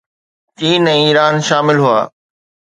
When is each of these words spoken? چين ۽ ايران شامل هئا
چين 0.59 0.85
۽ 0.93 0.95
ايران 1.05 1.35
شامل 1.51 1.77
هئا 1.87 2.01